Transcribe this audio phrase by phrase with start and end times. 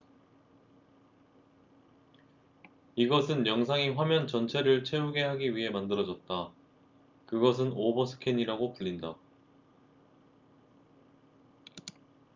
[2.95, 6.51] 이것은 영상이 화면 전체를 채우게 하기 위해 만들어졌다
[7.27, 9.15] 그것은 오버스캔이라고 불린다